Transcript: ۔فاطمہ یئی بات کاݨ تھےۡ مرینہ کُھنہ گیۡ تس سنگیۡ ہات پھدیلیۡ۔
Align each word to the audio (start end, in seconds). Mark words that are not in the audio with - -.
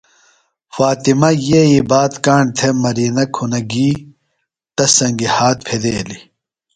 ۔فاطمہ 0.73 1.29
یئی 1.47 1.77
بات 1.89 2.13
کاݨ 2.25 2.43
تھےۡ 2.57 2.75
مرینہ 2.83 3.23
کُھنہ 3.35 3.59
گیۡ 3.71 3.95
تس 4.75 4.91
سنگیۡ 4.97 5.33
ہات 5.35 5.57
پھدیلیۡ۔ 5.67 6.23